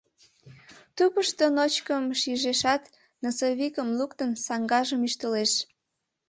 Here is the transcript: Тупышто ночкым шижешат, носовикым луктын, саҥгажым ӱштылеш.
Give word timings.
Тупышто 0.95 1.45
ночкым 1.57 2.03
шижешат, 2.21 2.83
носовикым 3.21 3.89
луктын, 3.97 4.31
саҥгажым 4.45 5.01
ӱштылеш. 5.07 5.51